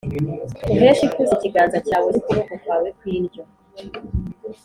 [0.73, 3.43] uheshe ikuzo ikiganza cyawe, n’ukuboko kwawe kw’indyo.